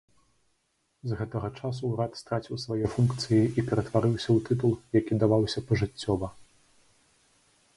З 1.09 1.17
гэтага 1.19 1.49
часу 1.59 1.83
ўрад 1.91 2.11
страціў 2.21 2.57
свае 2.63 2.85
функцыі 2.95 3.41
і 3.59 3.65
ператварыўся 3.67 4.29
ў 4.37 4.47
тытул, 4.49 4.73
які 4.99 5.13
даваўся 5.25 5.59
пажыццёва. 5.69 6.27